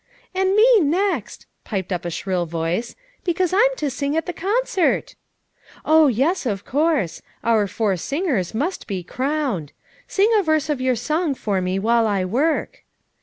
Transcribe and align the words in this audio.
"And 0.33 0.55
me 0.55 0.79
next," 0.79 1.45
piped 1.63 1.93
up 1.93 2.05
a 2.05 2.09
shrill 2.09 2.47
voice, 2.47 2.95
"be 3.23 3.35
cause 3.35 3.53
I'm 3.53 3.75
to 3.77 3.91
sing 3.91 4.17
at 4.17 4.25
the 4.25 4.33
concert." 4.33 5.13
"Oh, 5.85 6.07
yes, 6.07 6.45
6f 6.45 6.65
course. 6.65 7.21
Our 7.43 7.67
four 7.67 7.95
singers 7.97 8.55
must 8.55 8.87
be 8.87 9.03
crowned. 9.03 9.73
Sing 10.07 10.31
a 10.39 10.41
verse 10.41 10.71
of 10.71 10.81
your 10.81 10.95
song 10.95 11.35
for 11.35 11.61
me 11.61 11.77
while 11.77 12.07
I 12.07 12.25
work." 12.25 12.83